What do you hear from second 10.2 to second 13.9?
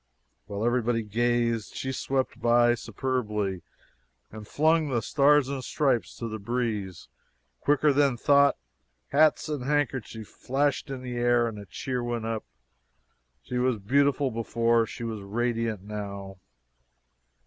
flashed in the air, and a cheer went up! She was